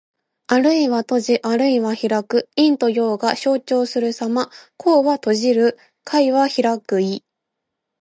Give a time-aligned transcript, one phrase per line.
[0.47, 2.49] あるいは閉じ、あるいは開く。
[2.55, 4.49] 陰と陽が消長するさま。
[4.79, 5.77] 「闔」は閉じる。
[6.05, 7.23] 「闢」は開く意。